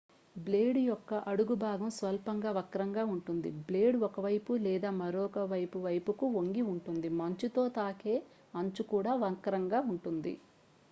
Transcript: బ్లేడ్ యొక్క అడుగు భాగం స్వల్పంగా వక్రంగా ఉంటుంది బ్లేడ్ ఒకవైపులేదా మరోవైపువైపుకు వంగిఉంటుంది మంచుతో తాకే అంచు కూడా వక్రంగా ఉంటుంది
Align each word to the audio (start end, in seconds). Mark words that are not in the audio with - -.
బ్లేడ్ 0.35 0.77
యొక్క 0.81 1.13
అడుగు 1.27 1.55
భాగం 1.55 1.89
స్వల్పంగా 1.89 2.51
వక్రంగా 2.51 3.03
ఉంటుంది 3.05 3.49
బ్లేడ్ 3.67 3.97
ఒకవైపులేదా 4.03 4.89
మరోవైపువైపుకు 4.95 6.27
వంగిఉంటుంది 6.29 7.11
మంచుతో 7.19 7.65
తాకే 7.69 8.15
అంచు 8.55 8.85
కూడా 8.91 9.13
వక్రంగా 9.23 9.81
ఉంటుంది 9.91 10.33